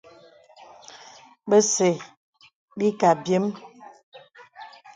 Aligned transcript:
Bə̀zə̄ 1.49 1.95
bə̀ 2.77 2.87
ǐ 2.91 2.97
kə̀ 2.99 3.09
abyēm. 3.13 3.45